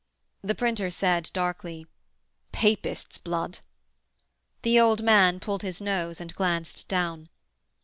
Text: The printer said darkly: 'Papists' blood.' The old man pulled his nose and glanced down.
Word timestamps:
The 0.41 0.55
printer 0.55 0.89
said 0.89 1.29
darkly: 1.31 1.85
'Papists' 2.51 3.19
blood.' 3.19 3.59
The 4.63 4.79
old 4.79 5.03
man 5.03 5.39
pulled 5.39 5.61
his 5.61 5.79
nose 5.79 6.19
and 6.19 6.33
glanced 6.33 6.87
down. 6.87 7.29